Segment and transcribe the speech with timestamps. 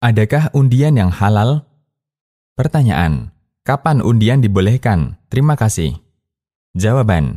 [0.00, 1.68] Adakah undian yang halal?
[2.56, 3.36] Pertanyaan.
[3.68, 5.20] Kapan undian dibolehkan?
[5.28, 5.92] Terima kasih.
[6.72, 7.36] Jawaban.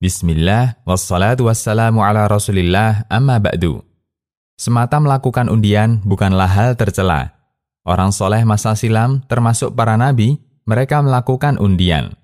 [0.00, 3.84] Bismillah, wassalatu wassalamu ala rasulillah, amma ba'du.
[4.56, 7.36] Semata melakukan undian bukanlah hal tercela.
[7.84, 12.16] Orang soleh masa silam, termasuk para nabi, mereka melakukan undian.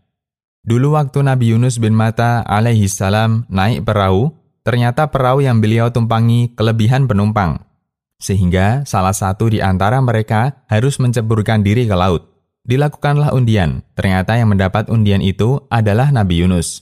[0.65, 4.33] Dulu waktu Nabi Yunus bin Mata alaihi salam naik perahu,
[4.65, 7.74] ternyata perahu yang beliau tumpangi kelebihan penumpang.
[8.19, 12.31] Sehingga salah satu di antara mereka harus menceburkan diri ke laut.
[12.65, 16.81] Dilakukanlah undian, ternyata yang mendapat undian itu adalah Nabi Yunus.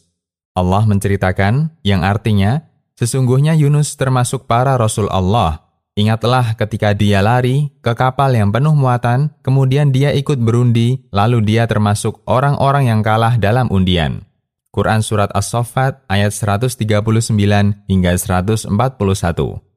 [0.54, 5.66] Allah menceritakan, yang artinya, sesungguhnya Yunus termasuk para Rasul Allah.
[5.98, 11.66] Ingatlah ketika dia lari ke kapal yang penuh muatan, kemudian dia ikut berundi, lalu dia
[11.66, 14.24] termasuk orang-orang yang kalah dalam undian.
[14.72, 19.71] Quran Surat As-Soffat ayat 139 hingga 141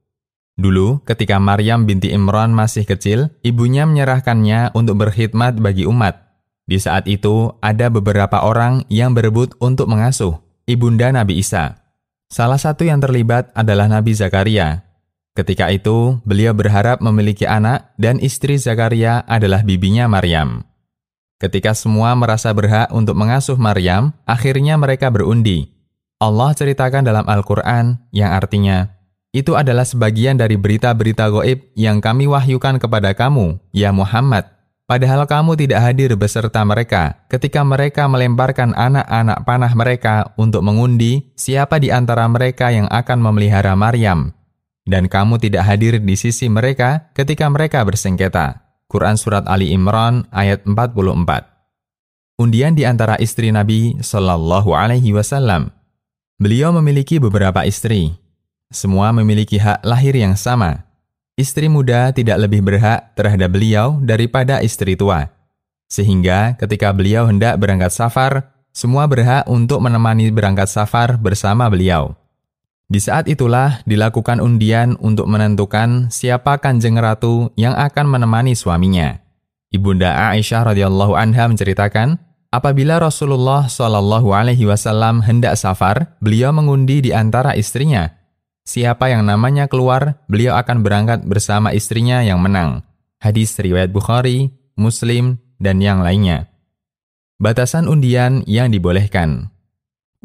[0.55, 6.31] Dulu, ketika Maryam binti Imran masih kecil, ibunya menyerahkannya untuk berkhidmat bagi umat.
[6.63, 11.83] Di saat itu, ada beberapa orang yang berebut untuk mengasuh ibunda Nabi Isa.
[12.31, 14.81] Salah satu yang terlibat adalah Nabi Zakaria.
[15.35, 20.63] Ketika itu, beliau berharap memiliki anak dan istri Zakaria adalah bibinya Maryam.
[21.35, 25.75] Ketika semua merasa berhak untuk mengasuh Maryam, akhirnya mereka berundi.
[26.15, 28.94] Allah ceritakan dalam Al-Quran yang artinya,
[29.35, 34.47] itu adalah sebagian dari berita-berita goib yang kami wahyukan kepada kamu, ya Muhammad.
[34.87, 41.81] Padahal kamu tidak hadir beserta mereka ketika mereka melemparkan anak-anak panah mereka untuk mengundi siapa
[41.83, 44.31] di antara mereka yang akan memelihara Maryam.
[44.85, 48.63] Dan kamu tidak hadir di sisi mereka ketika mereka bersengketa.
[48.85, 55.73] Quran Surat Ali Imran ayat 44 Undian di antara istri Nabi Sallallahu Alaihi Wasallam
[56.37, 58.13] Beliau memiliki beberapa istri,
[58.73, 60.85] semua memiliki hak lahir yang sama.
[61.35, 65.29] Istri muda tidak lebih berhak terhadap beliau daripada istri tua.
[65.91, 72.15] Sehingga ketika beliau hendak berangkat safar, semua berhak untuk menemani berangkat safar bersama beliau.
[72.85, 79.19] Di saat itulah dilakukan undian untuk menentukan siapa kanjeng ratu yang akan menemani suaminya.
[79.73, 82.15] Ibunda Aisyah radhiyallahu anha menceritakan,
[82.53, 88.24] apabila Rasulullah shallallahu alaihi wasallam hendak safar, beliau mengundi di antara istrinya
[88.65, 92.81] Siapa yang namanya keluar, beliau akan berangkat bersama istrinya yang menang.
[93.21, 96.49] Hadis riwayat Bukhari, Muslim, dan yang lainnya.
[97.37, 99.53] Batasan undian yang dibolehkan.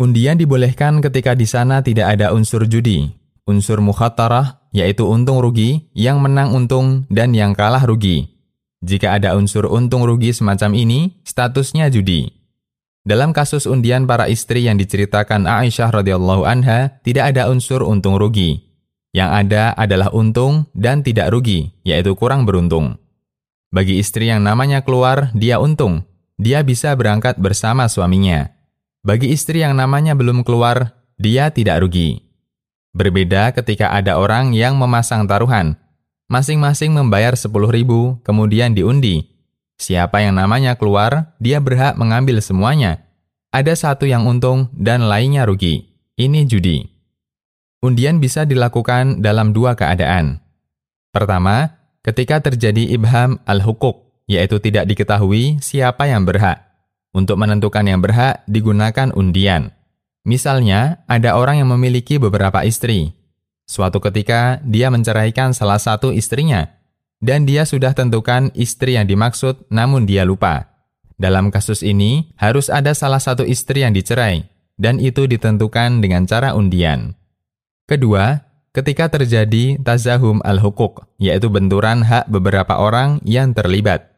[0.00, 3.12] Undian dibolehkan ketika di sana tidak ada unsur judi,
[3.44, 8.40] unsur mukhatarah, yaitu untung rugi, yang menang untung, dan yang kalah rugi.
[8.80, 12.39] Jika ada unsur untung rugi semacam ini, statusnya judi.
[13.00, 18.68] Dalam kasus undian para istri yang diceritakan Aisyah radhiyallahu anha, tidak ada unsur untung rugi.
[19.16, 23.00] Yang ada adalah untung dan tidak rugi, yaitu kurang beruntung.
[23.72, 26.04] Bagi istri yang namanya keluar, dia untung.
[26.36, 28.52] Dia bisa berangkat bersama suaminya.
[29.00, 32.26] Bagi istri yang namanya belum keluar, dia tidak rugi.
[32.90, 35.78] Berbeda ketika ada orang yang memasang taruhan.
[36.26, 39.29] Masing-masing membayar 10 ribu, kemudian diundi.
[39.80, 43.00] Siapa yang namanya keluar, dia berhak mengambil semuanya.
[43.48, 45.88] Ada satu yang untung dan lainnya rugi.
[46.20, 46.84] Ini judi.
[47.80, 50.44] Undian bisa dilakukan dalam dua keadaan.
[51.16, 56.60] Pertama, ketika terjadi ibham al-hukuk, yaitu tidak diketahui siapa yang berhak.
[57.16, 59.72] Untuk menentukan yang berhak, digunakan undian.
[60.28, 63.16] Misalnya, ada orang yang memiliki beberapa istri.
[63.64, 66.68] Suatu ketika, dia menceraikan salah satu istrinya,
[67.20, 70.72] dan dia sudah tentukan istri yang dimaksud namun dia lupa.
[71.20, 74.48] Dalam kasus ini, harus ada salah satu istri yang dicerai,
[74.80, 77.12] dan itu ditentukan dengan cara undian.
[77.84, 78.40] Kedua,
[78.72, 84.08] ketika terjadi tazahum al-hukuk, yaitu benturan hak beberapa orang yang terlibat.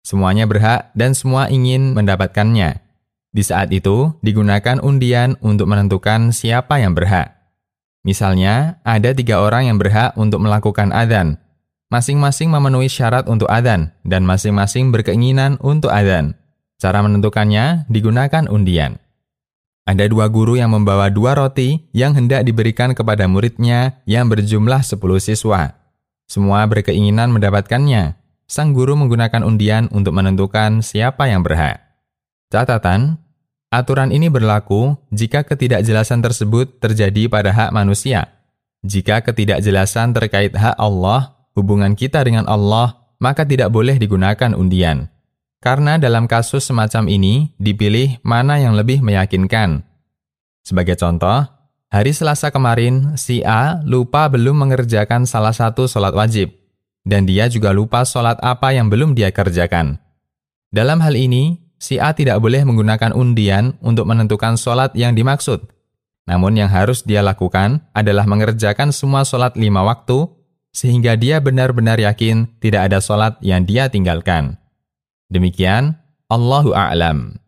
[0.00, 2.80] Semuanya berhak dan semua ingin mendapatkannya.
[3.28, 7.36] Di saat itu, digunakan undian untuk menentukan siapa yang berhak.
[8.08, 11.36] Misalnya, ada tiga orang yang berhak untuk melakukan adzan,
[11.88, 16.36] Masing-masing memenuhi syarat untuk adzan dan masing-masing berkeinginan untuk adzan.
[16.76, 19.00] Cara menentukannya digunakan undian.
[19.88, 25.00] Ada dua guru yang membawa dua roti yang hendak diberikan kepada muridnya yang berjumlah 10
[25.16, 25.80] siswa.
[26.28, 28.20] Semua berkeinginan mendapatkannya.
[28.44, 31.80] Sang guru menggunakan undian untuk menentukan siapa yang berhak.
[32.52, 33.16] Catatan,
[33.72, 38.28] aturan ini berlaku jika ketidakjelasan tersebut terjadi pada hak manusia.
[38.84, 45.10] Jika ketidakjelasan terkait hak Allah hubungan kita dengan Allah, maka tidak boleh digunakan undian.
[45.58, 49.82] Karena dalam kasus semacam ini dipilih mana yang lebih meyakinkan.
[50.62, 51.42] Sebagai contoh,
[51.90, 56.54] hari Selasa kemarin si A lupa belum mengerjakan salah satu sholat wajib,
[57.02, 59.98] dan dia juga lupa sholat apa yang belum dia kerjakan.
[60.70, 65.66] Dalam hal ini, si A tidak boleh menggunakan undian untuk menentukan sholat yang dimaksud.
[66.28, 70.37] Namun yang harus dia lakukan adalah mengerjakan semua sholat lima waktu
[70.72, 74.60] sehingga dia benar-benar yakin tidak ada sholat yang dia tinggalkan.
[75.28, 75.98] Demikian,
[76.28, 77.40] Allahu a'lam.